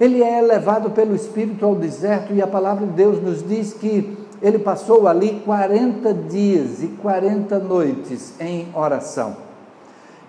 [0.00, 4.16] ele é levado pelo Espírito ao deserto e a palavra de Deus nos diz que
[4.40, 9.36] ele passou ali 40 dias e 40 noites em oração.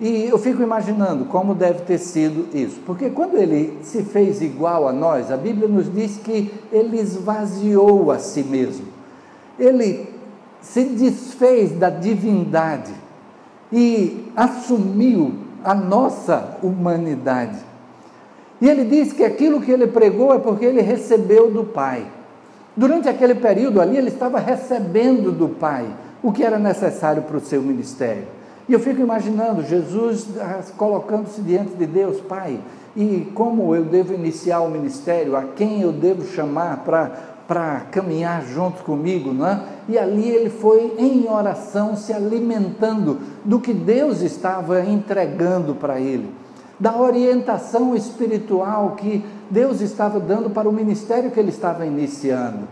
[0.01, 4.85] E eu fico imaginando como deve ter sido isso, porque quando ele se fez igual
[4.85, 8.94] a nós, a Bíblia nos diz que ele esvaziou a si mesmo,
[9.59, 10.07] ele
[10.61, 12.93] se desfez da divindade
[13.71, 17.57] e assumiu a nossa humanidade.
[18.61, 22.05] E ele diz que aquilo que ele pregou é porque ele recebeu do Pai.
[22.75, 25.87] Durante aquele período ali, ele estava recebendo do Pai
[26.21, 28.23] o que era necessário para o seu ministério.
[28.67, 32.59] E eu fico imaginando Jesus ah, colocando-se diante de Deus, Pai,
[32.95, 37.34] e como eu devo iniciar o ministério, a quem eu devo chamar para
[37.91, 39.62] caminhar junto comigo, não é?
[39.88, 46.45] E ali ele foi em oração se alimentando do que Deus estava entregando para ele
[46.79, 52.67] da orientação espiritual que Deus estava dando para o ministério que ele estava iniciando.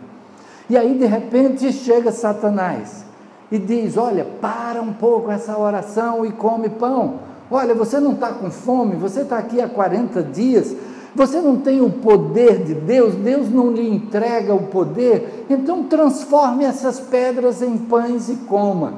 [0.70, 3.06] E aí, de repente, chega Satanás
[3.52, 7.20] e diz: Olha, para um pouco essa oração e come pão.
[7.52, 10.76] Olha, você não está com fome, você está aqui há 40 dias,
[11.16, 16.64] você não tem o poder de Deus, Deus não lhe entrega o poder, então transforme
[16.64, 18.96] essas pedras em pães e coma.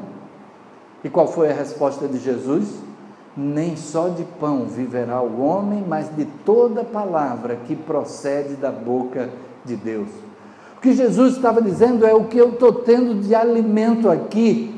[1.03, 2.85] E qual foi a resposta de Jesus?
[3.35, 9.29] nem só de pão viverá o homem, mas de toda palavra que procede da boca
[9.65, 10.07] de Deus.
[10.77, 14.74] O que Jesus estava dizendo é o que eu estou tendo de alimento aqui.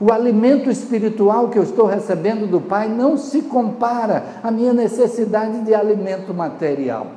[0.00, 5.62] O alimento espiritual que eu estou recebendo do Pai não se compara à minha necessidade
[5.62, 7.08] de alimento material.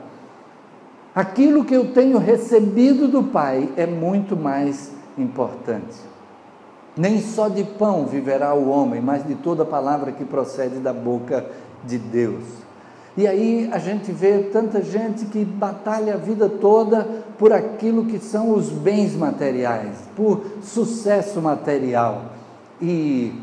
[1.14, 6.00] Aquilo que eu tenho recebido do Pai é muito mais importante.
[6.98, 11.46] Nem só de pão viverá o homem, mas de toda palavra que procede da boca
[11.84, 12.44] de Deus.
[13.16, 18.18] E aí a gente vê tanta gente que batalha a vida toda por aquilo que
[18.18, 22.41] são os bens materiais, por sucesso material.
[22.82, 23.34] E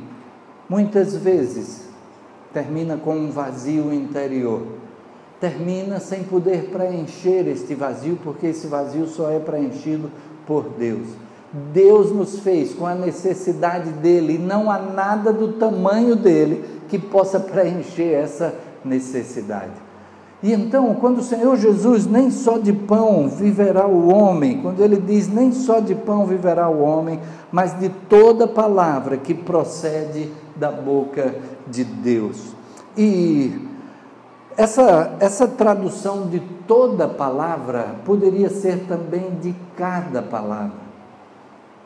[0.68, 1.88] muitas vezes
[2.52, 4.62] termina com um vazio interior.
[5.40, 10.10] Termina sem poder preencher este vazio, porque esse vazio só é preenchido
[10.46, 11.06] por Deus.
[11.72, 16.98] Deus nos fez com a necessidade dele e não há nada do tamanho dele que
[16.98, 19.87] possa preencher essa necessidade.
[20.42, 24.96] E então, quando o Senhor Jesus, nem só de pão viverá o homem, quando ele
[24.96, 27.18] diz nem só de pão viverá o homem,
[27.50, 31.34] mas de toda palavra que procede da boca
[31.66, 32.54] de Deus.
[32.96, 33.68] E
[34.56, 40.88] essa, essa tradução de toda palavra poderia ser também de cada palavra.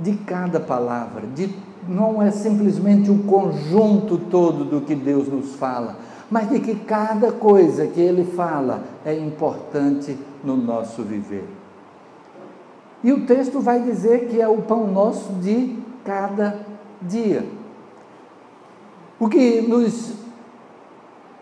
[0.01, 1.55] De cada palavra, de,
[1.87, 5.97] não é simplesmente o conjunto todo do que Deus nos fala,
[6.33, 11.47] mas de que cada coisa que Ele fala é importante no nosso viver.
[13.05, 16.61] E o texto vai dizer que é o pão nosso de cada
[17.03, 17.45] dia.
[19.21, 20.14] O que nos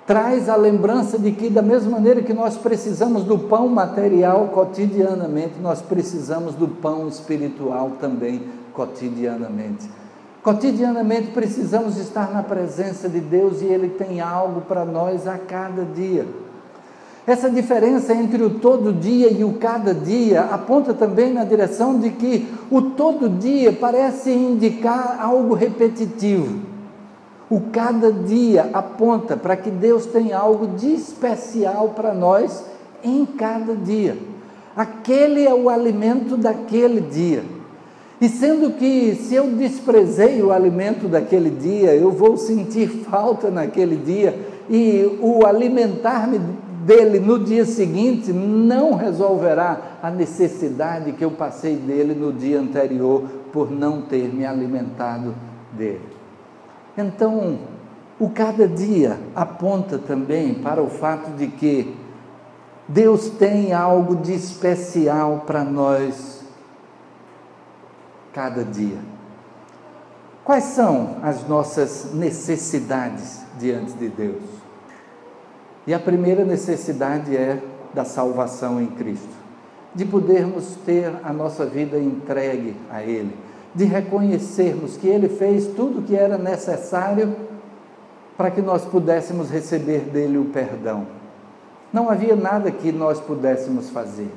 [0.09, 5.61] traz a lembrança de que, da mesma maneira que nós precisamos do pão material cotidianamente,
[5.63, 9.89] nós precisamos do pão espiritual também cotidianamente.
[10.43, 15.85] Cotidianamente precisamos estar na presença de Deus e Ele tem algo para nós a cada
[15.85, 16.27] dia.
[17.27, 22.11] Essa diferença entre o todo dia e o cada dia aponta também na direção de
[22.11, 26.71] que o todo dia parece indicar algo repetitivo.
[27.51, 32.65] O cada dia aponta para que Deus tem algo de especial para nós
[33.05, 34.17] em cada dia.
[34.75, 37.60] Aquele é o alimento daquele dia.
[38.21, 43.97] E sendo que se eu desprezei o alimento daquele dia, eu vou sentir falta naquele
[43.97, 46.39] dia, e o alimentar-me
[46.85, 53.25] dele no dia seguinte não resolverá a necessidade que eu passei dele no dia anterior
[53.53, 55.35] por não ter me alimentado
[55.73, 56.01] dele.
[56.97, 57.59] Então,
[58.19, 61.95] o cada dia aponta também para o fato de que
[62.87, 66.40] Deus tem algo de especial para nós
[68.33, 68.99] cada dia.
[70.45, 74.43] Quais são as nossas necessidades diante de Deus?
[75.87, 77.63] E a primeira necessidade é
[77.95, 79.29] da salvação em Cristo,
[79.95, 83.37] de podermos ter a nossa vida entregue a Ele,
[83.75, 87.35] de reconhecermos que Ele fez tudo o que era necessário
[88.37, 91.07] para que nós pudéssemos receber dele o perdão.
[91.93, 94.31] Não havia nada que nós pudéssemos fazer.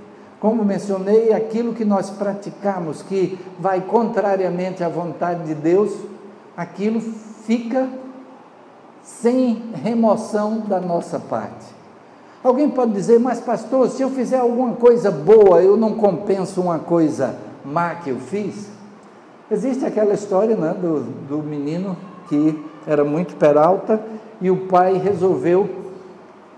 [0.44, 5.94] Como mencionei, aquilo que nós praticamos que vai contrariamente à vontade de Deus,
[6.58, 7.88] aquilo fica
[9.02, 11.66] sem remoção da nossa parte.
[12.44, 16.78] Alguém pode dizer, mas pastor, se eu fizer alguma coisa boa, eu não compenso uma
[16.78, 18.70] coisa má que eu fiz?
[19.50, 21.96] Existe aquela história né, do, do menino
[22.28, 23.98] que era muito peralta
[24.42, 25.83] e o pai resolveu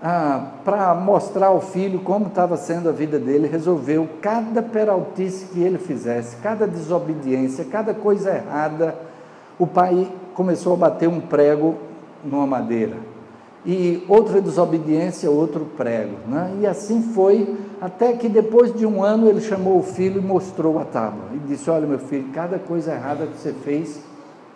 [0.02, 5.60] ah, para mostrar ao filho como estava sendo a vida dele, resolveu cada peraltice que
[5.60, 8.94] ele fizesse, cada desobediência, cada coisa errada,
[9.58, 11.76] o pai começou a bater um prego
[12.22, 12.96] numa madeira.
[13.64, 16.16] E outra desobediência, outro prego.
[16.28, 16.58] Né?
[16.60, 20.78] E assim foi, até que depois de um ano ele chamou o filho e mostrou
[20.78, 21.30] a tábua.
[21.34, 24.00] E disse: Olha, meu filho, cada coisa errada que você fez,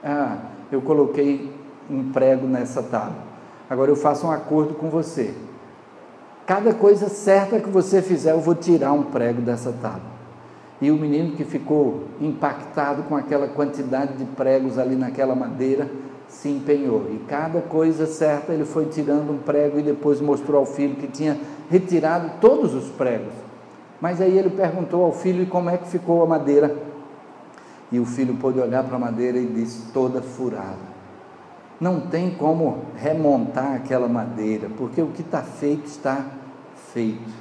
[0.04, 0.36] ah,
[0.70, 1.50] eu coloquei
[1.90, 3.29] um prego nessa tábua.
[3.70, 5.32] Agora eu faço um acordo com você.
[6.44, 10.10] Cada coisa certa que você fizer, eu vou tirar um prego dessa tábua.
[10.80, 15.88] E o menino que ficou impactado com aquela quantidade de pregos ali naquela madeira,
[16.26, 17.06] se empenhou.
[17.12, 21.06] E cada coisa certa ele foi tirando um prego e depois mostrou ao filho que
[21.06, 21.38] tinha
[21.70, 23.34] retirado todos os pregos.
[24.00, 26.74] Mas aí ele perguntou ao filho como é que ficou a madeira.
[27.92, 30.89] E o filho pôde olhar para a madeira e disse: toda furada
[31.80, 36.26] não tem como remontar aquela madeira, porque o que está feito está
[36.92, 37.32] feito.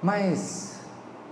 [0.00, 0.80] Mas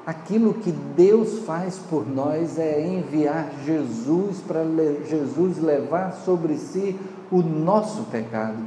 [0.05, 4.65] aquilo que Deus faz por nós é enviar Jesus para
[5.09, 6.99] Jesus levar sobre si
[7.31, 8.59] o nosso pecado,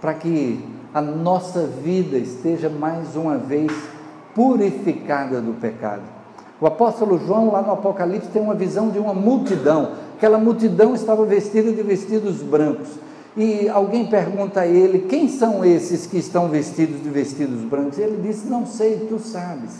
[0.00, 0.62] para que
[0.92, 3.72] a nossa vida esteja mais uma vez
[4.34, 6.02] purificada do pecado.
[6.60, 11.26] O apóstolo João, lá no Apocalipse, tem uma visão de uma multidão Aquela multidão estava
[11.26, 12.88] vestida de vestidos brancos.
[13.36, 17.98] E alguém pergunta a ele: Quem são esses que estão vestidos de vestidos brancos?
[17.98, 19.72] E ele disse: Não sei, tu sabes.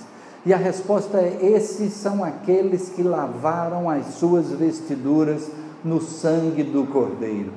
[0.45, 5.49] E a resposta é: Esses são aqueles que lavaram as suas vestiduras
[5.83, 7.53] no sangue do Cordeiro.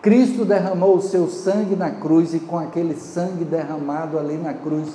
[0.00, 4.88] Cristo derramou o seu sangue na cruz e com aquele sangue derramado ali na cruz,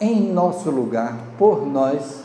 [0.00, 2.23] em nosso lugar, por nós,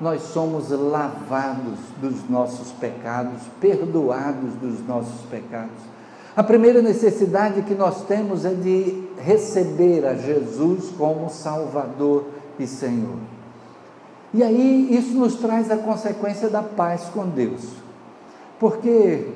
[0.00, 5.76] nós somos lavados dos nossos pecados, perdoados dos nossos pecados.
[6.36, 12.26] A primeira necessidade que nós temos é de receber a Jesus como Salvador
[12.58, 13.16] e Senhor.
[14.32, 17.64] E aí isso nos traz a consequência da paz com Deus.
[18.60, 19.26] Porque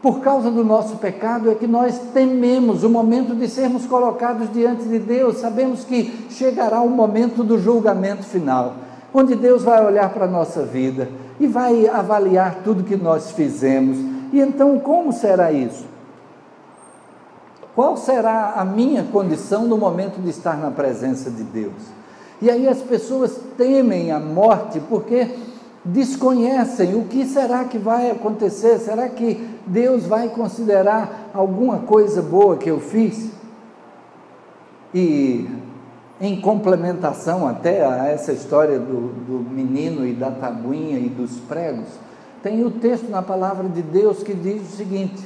[0.00, 4.84] por causa do nosso pecado é que nós tememos o momento de sermos colocados diante
[4.84, 8.83] de Deus, sabemos que chegará o momento do julgamento final
[9.14, 13.96] onde Deus vai olhar para a nossa vida e vai avaliar tudo que nós fizemos.
[14.32, 15.86] E então, como será isso?
[17.76, 21.72] Qual será a minha condição no momento de estar na presença de Deus?
[22.42, 25.30] E aí as pessoas temem a morte porque
[25.84, 28.78] desconhecem o que será que vai acontecer.
[28.78, 33.30] Será que Deus vai considerar alguma coisa boa que eu fiz?
[34.92, 35.48] E
[36.20, 41.88] em complementação até a essa história do, do menino e da tabuinha e dos pregos,
[42.42, 45.24] tem o texto na palavra de Deus que diz o seguinte: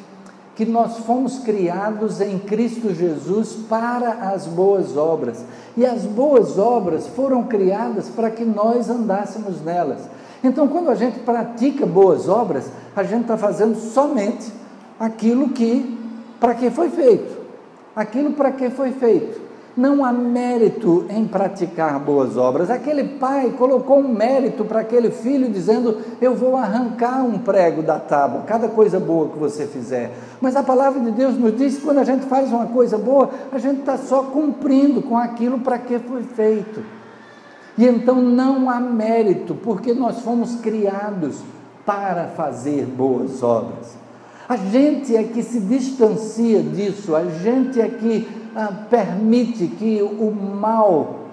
[0.54, 5.44] que nós fomos criados em Cristo Jesus para as boas obras.
[5.76, 10.08] E as boas obras foram criadas para que nós andássemos nelas.
[10.42, 14.52] Então, quando a gente pratica boas obras, a gente está fazendo somente
[14.98, 15.96] aquilo que
[16.40, 17.38] para que foi feito.
[17.94, 19.47] Aquilo para que foi feito.
[19.78, 22.68] Não há mérito em praticar boas obras.
[22.68, 27.96] Aquele pai colocou um mérito para aquele filho, dizendo: Eu vou arrancar um prego da
[27.96, 30.10] tábua, cada coisa boa que você fizer.
[30.40, 33.30] Mas a palavra de Deus nos diz que quando a gente faz uma coisa boa,
[33.52, 36.82] a gente está só cumprindo com aquilo para que foi feito.
[37.78, 41.40] E então não há mérito, porque nós fomos criados
[41.86, 43.96] para fazer boas obras.
[44.48, 50.30] A gente é que se distancia disso, a gente é que ah, permite que o
[50.30, 51.26] mal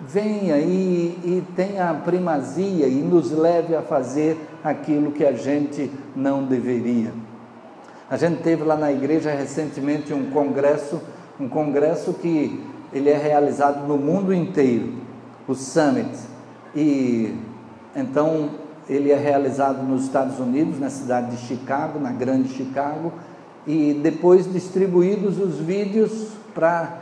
[0.00, 6.44] venha e, e tenha primazia e nos leve a fazer aquilo que a gente não
[6.44, 7.12] deveria.
[8.08, 11.00] A gente teve lá na igreja recentemente um congresso,
[11.38, 14.94] um congresso que ele é realizado no mundo inteiro,
[15.46, 16.10] o Summit.
[16.74, 17.34] E
[17.94, 18.50] então
[18.88, 23.12] ele é realizado nos Estados Unidos, na cidade de Chicago, na grande Chicago,
[23.66, 26.98] e depois distribuídos os vídeos para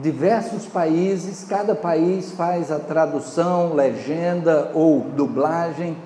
[0.00, 5.96] diversos países, cada país faz a tradução, legenda ou dublagem,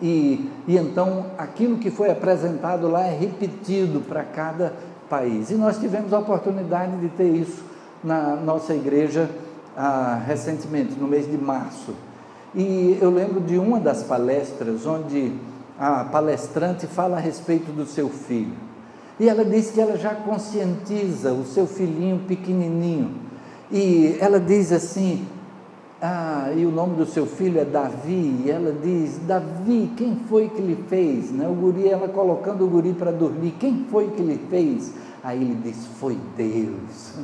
[0.00, 4.72] e, e então aquilo que foi apresentado lá é repetido para cada
[5.08, 5.50] país.
[5.50, 7.62] E nós tivemos a oportunidade de ter isso
[8.02, 9.28] na nossa igreja
[9.76, 11.94] ah, recentemente, no mês de março.
[12.54, 15.32] E eu lembro de uma das palestras onde
[15.78, 18.69] a palestrante fala a respeito do seu filho.
[19.20, 23.10] E ela diz que ela já conscientiza o seu filhinho pequenininho.
[23.70, 25.26] E ela diz assim:
[26.00, 28.44] Ah, e o nome do seu filho é Davi.
[28.46, 31.30] E ela diz: Davi, quem foi que lhe fez?
[31.30, 31.46] Né?
[31.46, 34.94] O guri, ela colocando o guri para dormir: Quem foi que lhe fez?
[35.22, 37.16] Aí ele diz: Foi Deus.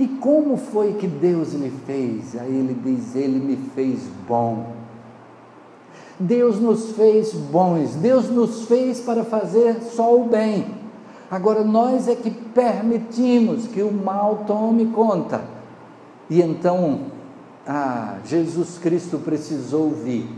[0.00, 2.36] E como foi que Deus lhe fez?
[2.40, 4.72] Aí ele diz: Ele me fez bom.
[6.18, 10.79] Deus nos fez bons, Deus nos fez para fazer só o bem.
[11.30, 15.42] Agora nós é que permitimos que o mal tome conta.
[16.28, 17.02] E então,
[17.66, 20.28] ah, Jesus Cristo precisou vir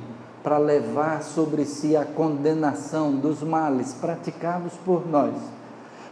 [0.43, 5.35] para levar sobre si a condenação dos males praticados por nós,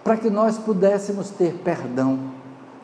[0.02, 2.18] para que nós pudéssemos ter perdão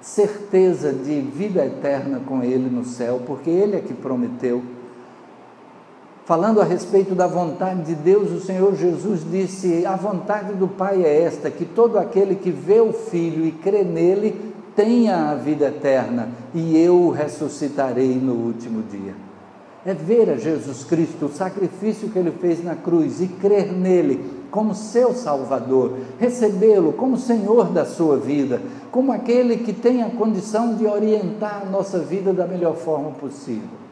[0.00, 4.62] certeza de vida eterna com Ele no céu, porque Ele é que prometeu.
[6.26, 11.04] Falando a respeito da vontade de Deus, o Senhor Jesus disse: A vontade do Pai
[11.04, 14.34] é esta, que todo aquele que vê o Filho e crê nele
[14.74, 19.14] tenha a vida eterna, e eu o ressuscitarei no último dia.
[19.84, 24.20] É ver a Jesus Cristo, o sacrifício que ele fez na cruz e crer nele
[24.50, 28.60] como seu Salvador, recebê-lo como Senhor da sua vida,
[28.90, 33.86] como aquele que tem a condição de orientar a nossa vida da melhor forma possível.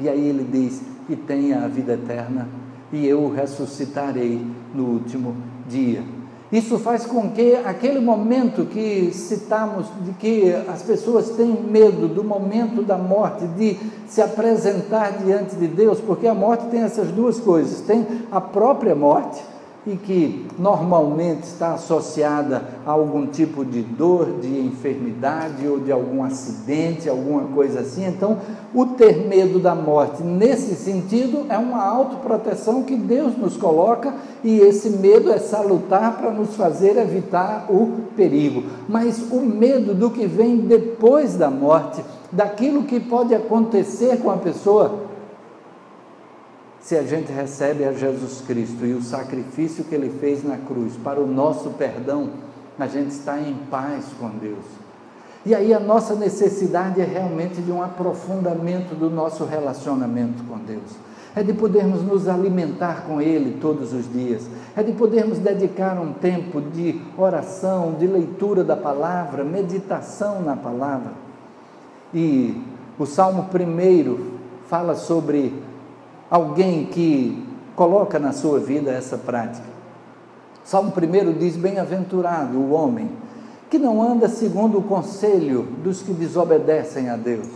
[0.00, 2.48] E aí ele diz: E tenha a vida eterna,
[2.92, 4.44] e eu o ressuscitarei
[4.74, 5.36] no último
[5.68, 6.02] dia.
[6.50, 12.22] Isso faz com que aquele momento que citamos, de que as pessoas têm medo do
[12.22, 13.76] momento da morte, de
[14.06, 18.94] se apresentar diante de Deus, porque a morte tem essas duas coisas: tem a própria
[18.94, 19.42] morte
[19.86, 26.24] e que normalmente está associada a algum tipo de dor, de enfermidade ou de algum
[26.24, 28.04] acidente, alguma coisa assim.
[28.04, 28.38] Então,
[28.74, 34.12] o ter medo da morte, nesse sentido, é uma autoproteção que Deus nos coloca
[34.42, 38.64] e esse medo é salutar para nos fazer evitar o perigo.
[38.88, 44.36] Mas o medo do que vem depois da morte, daquilo que pode acontecer com a
[44.36, 45.06] pessoa,
[46.86, 50.92] se a gente recebe a Jesus Cristo e o sacrifício que ele fez na cruz
[51.02, 52.30] para o nosso perdão,
[52.78, 54.64] a gente está em paz com Deus.
[55.44, 60.92] E aí a nossa necessidade é realmente de um aprofundamento do nosso relacionamento com Deus.
[61.34, 64.48] É de podermos nos alimentar com Ele todos os dias.
[64.76, 71.10] É de podermos dedicar um tempo de oração, de leitura da palavra, meditação na palavra.
[72.14, 72.62] E
[72.96, 74.36] o Salmo primeiro
[74.68, 75.65] fala sobre
[76.30, 79.66] alguém que coloca na sua vida essa prática.
[80.64, 83.10] Salmo 1 diz: Bem-aventurado o homem
[83.70, 87.48] que não anda segundo o conselho dos que desobedecem a Deus,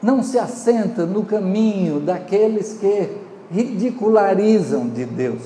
[0.00, 3.10] não se assenta no caminho daqueles que
[3.50, 5.42] ridicularizam de Deus,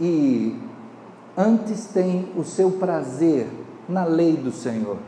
[0.00, 0.56] e
[1.36, 3.48] antes tem o seu prazer
[3.88, 4.98] na lei do Senhor,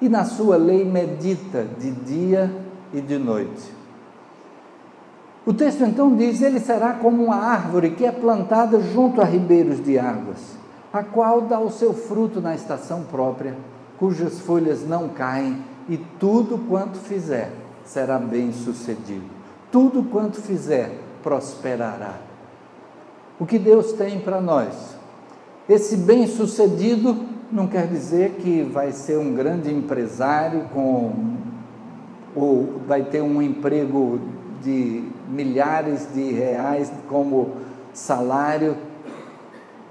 [0.00, 2.63] e na sua lei medita de dia
[2.94, 3.72] e de noite.
[5.44, 9.84] O texto então diz: Ele será como uma árvore que é plantada junto a ribeiros
[9.84, 10.56] de águas,
[10.92, 13.54] a qual dá o seu fruto na estação própria,
[13.98, 17.52] cujas folhas não caem, e tudo quanto fizer
[17.84, 19.34] será bem sucedido.
[19.70, 22.14] Tudo quanto fizer prosperará.
[23.38, 24.96] O que Deus tem para nós?
[25.68, 27.16] Esse bem sucedido
[27.50, 31.12] não quer dizer que vai ser um grande empresário com
[32.34, 34.20] ou vai ter um emprego
[34.62, 37.52] de milhares de reais como
[37.92, 38.76] salário,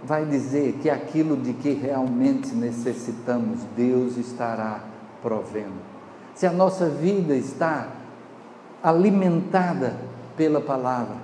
[0.04, 4.84] vai dizer que aquilo de que realmente necessitamos, Deus estará
[5.22, 5.94] provendo.
[6.36, 7.88] Se a nossa vida está
[8.82, 9.96] alimentada
[10.36, 11.16] pela palavra,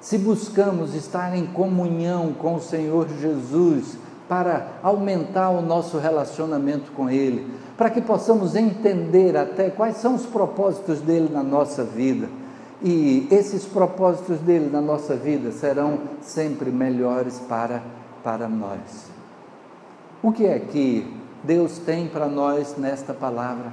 [0.00, 3.96] se buscamos estar em comunhão com o Senhor Jesus
[4.28, 10.26] para aumentar o nosso relacionamento com Ele, para que possamos entender até quais são os
[10.26, 12.28] propósitos dele na nossa vida.
[12.82, 17.82] E esses propósitos dele na nossa vida serão sempre melhores para,
[18.22, 19.10] para nós.
[20.22, 21.12] O que é que
[21.42, 23.72] Deus tem para nós nesta palavra?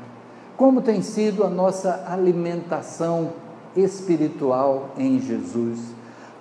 [0.56, 3.34] Como tem sido a nossa alimentação
[3.76, 5.80] espiritual em Jesus?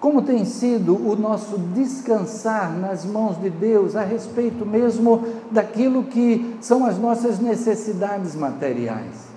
[0.04, 6.58] Como tem sido o nosso descansar nas mãos de Deus a respeito mesmo daquilo que
[6.60, 9.28] são as nossas necessidades materiais.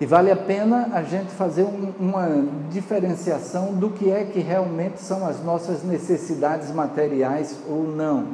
[0.00, 2.28] E vale a pena a gente fazer um, uma
[2.70, 8.24] diferenciação do que é que realmente são as nossas necessidades materiais ou não.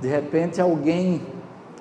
[0.00, 1.20] De repente alguém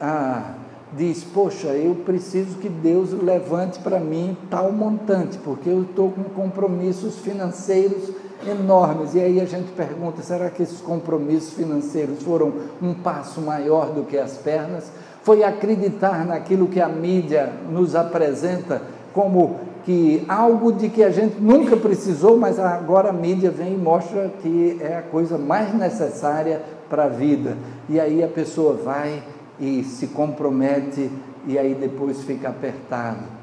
[0.01, 0.55] ah,
[0.97, 6.23] diz: Poxa, eu preciso que Deus levante para mim tal montante, porque eu estou com
[6.25, 8.11] compromissos financeiros
[8.47, 9.13] enormes.
[9.15, 14.03] E aí a gente pergunta: será que esses compromissos financeiros foram um passo maior do
[14.03, 14.91] que as pernas?
[15.23, 18.81] Foi acreditar naquilo que a mídia nos apresenta
[19.13, 23.77] como que algo de que a gente nunca precisou, mas agora a mídia vem e
[23.77, 27.57] mostra que é a coisa mais necessária para a vida.
[27.87, 29.23] E aí a pessoa vai
[29.59, 31.09] e se compromete
[31.45, 33.38] e aí depois fica apertado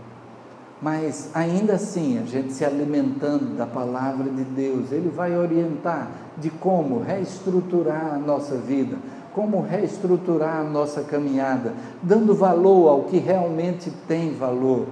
[0.80, 6.50] mas ainda assim, a gente se alimentando da palavra de Deus, Ele vai orientar de
[6.50, 8.98] como reestruturar a nossa vida,
[9.32, 14.86] como reestruturar a nossa caminhada, dando valor ao que realmente tem valor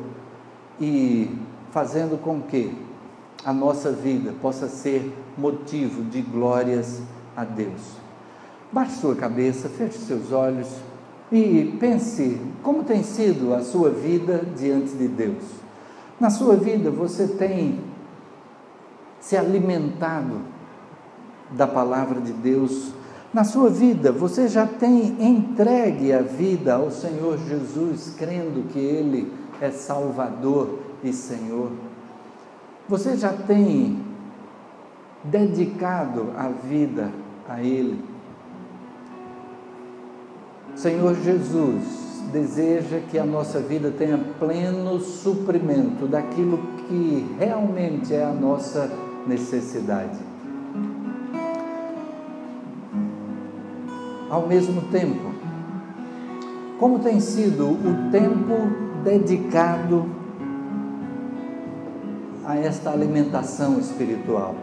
[0.80, 1.30] e
[1.70, 2.74] fazendo com que
[3.44, 7.02] a nossa vida possa ser motivo de glórias
[7.36, 7.96] a Deus.
[8.72, 10.68] Baixe sua cabeça, feche seus olhos
[11.30, 15.63] e pense como tem sido a sua vida diante de Deus.
[16.20, 17.80] Na sua vida você tem
[19.20, 20.40] se alimentado
[21.50, 22.92] da palavra de Deus.
[23.32, 29.32] Na sua vida você já tem entregue a vida ao Senhor Jesus, crendo que Ele
[29.60, 31.72] é Salvador e Senhor.
[32.88, 33.98] Você já tem
[35.24, 37.10] dedicado a vida
[37.48, 37.98] a Ele.
[40.76, 46.58] Senhor Jesus, deseja que a nossa vida tenha pleno suprimento daquilo
[46.88, 48.90] que realmente é a nossa
[49.26, 50.18] necessidade.
[54.30, 55.32] Ao mesmo tempo,
[56.78, 58.54] como tem sido o tempo
[59.04, 60.06] dedicado
[62.44, 64.56] a esta alimentação espiritual?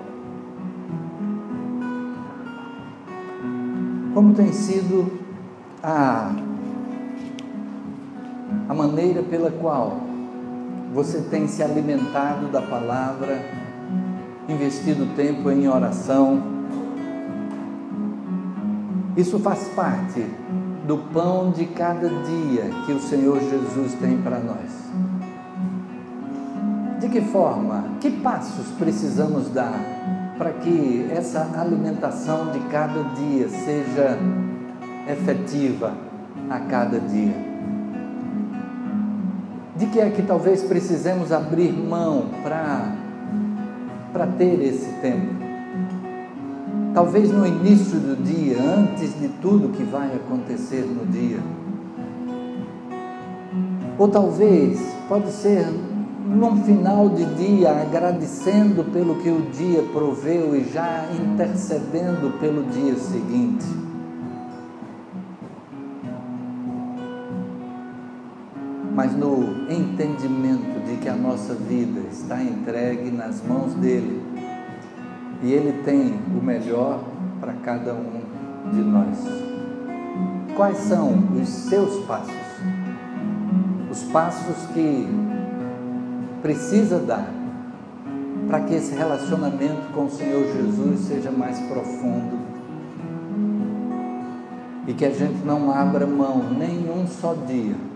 [4.14, 5.09] Como tem sido
[5.82, 6.34] a
[8.72, 9.97] a maneira pela qual
[10.93, 13.38] você tem se alimentado da palavra,
[14.47, 16.41] investido tempo em oração.
[19.17, 20.26] Isso faz parte
[20.88, 24.72] do pão de cada dia que o Senhor Jesus tem para nós.
[27.01, 29.78] De que forma, que passos precisamos dar
[30.38, 34.17] para que essa alimentação de cada dia seja
[35.09, 35.93] efetiva
[36.49, 37.50] a cada dia?
[39.82, 45.41] De que é que talvez precisemos abrir mão para ter esse tempo?
[46.93, 51.39] Talvez no início do dia, antes de tudo que vai acontecer no dia.
[53.97, 54.79] Ou talvez,
[55.09, 55.65] pode ser
[56.27, 62.95] num final de dia, agradecendo pelo que o dia proveu e já intercedendo pelo dia
[62.97, 63.65] seguinte.
[68.93, 74.21] Mas no entendimento de que a nossa vida está entregue nas mãos dele
[75.41, 77.01] e ele tem o melhor
[77.39, 78.21] para cada um
[78.71, 79.17] de nós.
[80.55, 82.35] Quais são os seus passos?
[83.89, 85.07] Os passos que
[86.41, 87.27] precisa dar
[88.47, 92.39] para que esse relacionamento com o Senhor Jesus seja mais profundo
[94.85, 97.90] e que a gente não abra mão nenhum só dia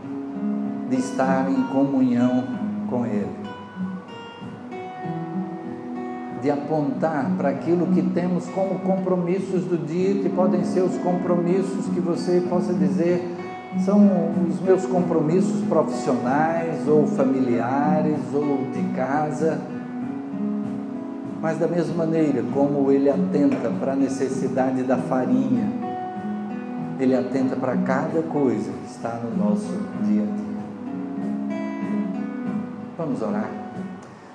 [0.90, 2.44] de estar em comunhão
[2.90, 3.36] com Ele,
[6.42, 11.88] de apontar para aquilo que temos como compromissos do dia, que podem ser os compromissos
[11.94, 13.36] que você possa dizer
[13.84, 19.60] são os meus compromissos profissionais ou familiares ou de casa.
[21.42, 25.70] Mas da mesma maneira como ele atenta para a necessidade da farinha,
[27.00, 30.45] ele atenta para cada coisa que está no nosso dia a dia.
[33.06, 33.50] Vamos orar.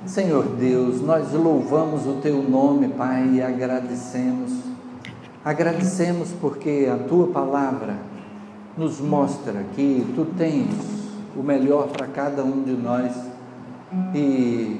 [0.06, 4.70] Senhor Deus, nós louvamos o Teu nome, Pai, e agradecemos
[5.42, 7.96] Agradecemos porque a tua palavra
[8.76, 10.68] nos mostra que tu tens
[11.34, 13.10] o melhor para cada um de nós
[14.14, 14.78] e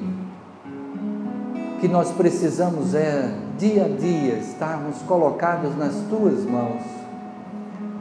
[1.79, 6.83] que nós precisamos é dia a dia estarmos colocados nas tuas mãos,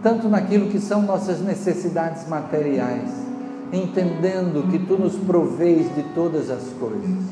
[0.03, 3.30] tanto naquilo que são nossas necessidades materiais,
[3.73, 7.25] entendendo que tu nos proveis de todas as coisas,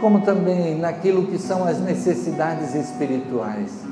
[0.00, 3.84] como também naquilo que são as necessidades espirituais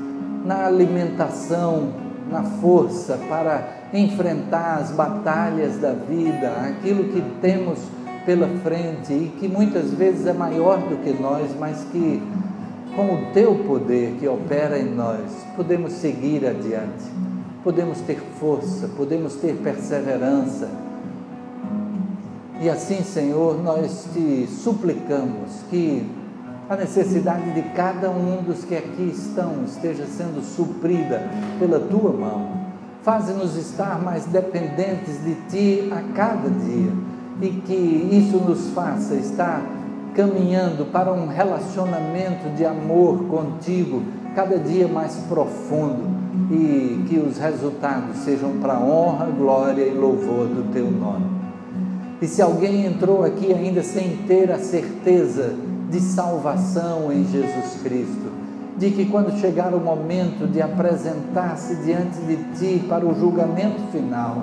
[0.44, 1.88] na alimentação,
[2.30, 7.78] na força para enfrentar as batalhas da vida, aquilo que temos
[8.26, 12.22] pela frente e que muitas vezes é maior do que nós, mas que
[12.96, 15.20] com o teu poder que opera em nós,
[15.56, 17.04] podemos seguir adiante,
[17.62, 20.68] podemos ter força, podemos ter perseverança.
[22.60, 26.08] E assim, Senhor, nós te suplicamos que
[26.68, 31.22] a necessidade de cada um dos que aqui estão esteja sendo suprida
[31.58, 32.64] pela tua mão.
[33.02, 36.92] Faze-nos estar mais dependentes de ti a cada dia
[37.42, 39.62] e que isso nos faça estar
[40.14, 44.02] caminhando para um relacionamento de amor contigo
[44.34, 46.14] cada dia mais profundo
[46.50, 51.43] e que os resultados sejam para honra, glória e louvor do teu nome.
[52.24, 55.54] E se alguém entrou aqui ainda sem ter a certeza
[55.90, 58.32] de salvação em Jesus Cristo,
[58.78, 64.42] de que quando chegar o momento de apresentar-se diante de Ti para o julgamento final,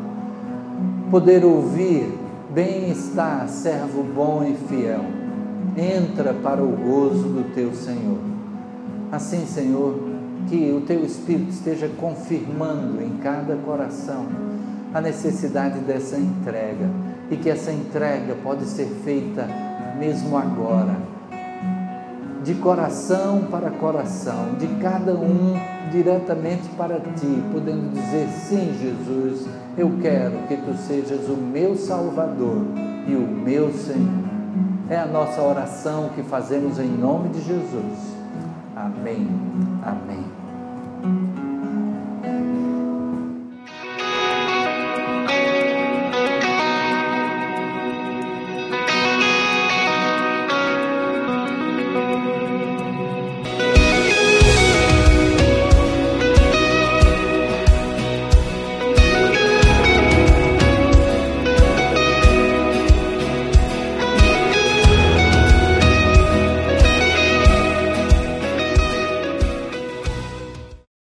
[1.10, 2.08] poder ouvir:
[2.54, 5.04] Bem está, servo bom e fiel,
[5.76, 8.20] entra para o gozo do Teu Senhor.
[9.12, 9.98] Assim, Senhor,
[10.48, 14.28] que o Teu Espírito esteja confirmando em cada coração
[14.94, 17.01] a necessidade dessa entrega
[17.32, 19.48] e que essa entrega pode ser feita
[19.98, 21.12] mesmo agora
[22.44, 25.54] de coração para coração, de cada um
[25.92, 32.66] diretamente para ti, podendo dizer: sim, Jesus, eu quero que tu sejas o meu Salvador
[33.08, 34.22] e o meu Senhor.
[34.90, 38.16] É a nossa oração que fazemos em nome de Jesus.
[38.76, 39.28] Amém.
[39.84, 40.41] Amém.